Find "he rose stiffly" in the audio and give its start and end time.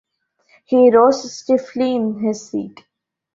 0.65-1.93